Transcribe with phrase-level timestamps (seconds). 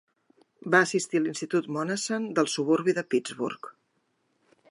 [0.75, 3.73] Va assistir a l'Institut Monessen del suburbi de Pittsburgh.